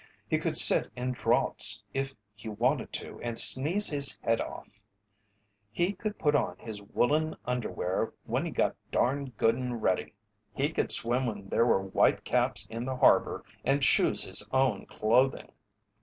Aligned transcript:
He 0.27 0.39
could 0.39 0.57
sit 0.57 0.89
in 0.95 1.11
draughts 1.11 1.83
if 1.93 2.15
he 2.33 2.49
wanted 2.49 2.91
to 2.93 3.21
and 3.21 3.37
sneeze 3.37 3.89
his 3.89 4.17
head 4.23 4.41
off. 4.41 4.81
He 5.71 5.93
could 5.93 6.17
put 6.17 6.33
on 6.33 6.57
his 6.57 6.81
woollen 6.81 7.35
underwear 7.45 8.11
when 8.23 8.43
he 8.43 8.49
got 8.51 8.75
darned 8.91 9.37
good 9.37 9.53
and 9.53 9.79
ready. 9.83 10.15
He 10.55 10.69
could 10.71 10.91
swim 10.91 11.27
when 11.27 11.49
there 11.49 11.67
were 11.67 11.83
white 11.83 12.23
caps 12.23 12.65
in 12.67 12.85
the 12.85 12.95
harbour 12.95 13.43
and 13.63 13.83
choose 13.83 14.23
his 14.23 14.43
own 14.51 14.87
clothing. 14.87 15.51